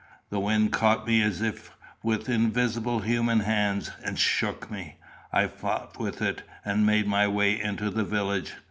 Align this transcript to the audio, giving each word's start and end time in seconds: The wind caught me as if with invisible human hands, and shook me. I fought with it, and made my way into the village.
The 0.31 0.39
wind 0.39 0.71
caught 0.71 1.05
me 1.05 1.21
as 1.21 1.43
if 1.43 1.75
with 2.01 2.27
invisible 2.27 3.01
human 3.01 3.41
hands, 3.41 3.91
and 4.03 4.17
shook 4.17 4.71
me. 4.71 4.95
I 5.31 5.45
fought 5.45 5.99
with 5.99 6.23
it, 6.23 6.41
and 6.65 6.87
made 6.87 7.05
my 7.05 7.27
way 7.27 7.61
into 7.61 7.91
the 7.91 8.03
village. 8.03 8.53